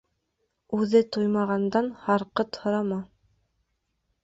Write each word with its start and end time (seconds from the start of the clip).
Үҙе 0.77 1.01
туймағандан 1.17 1.91
һарҡыт 2.07 2.61
һорама. 2.65 3.01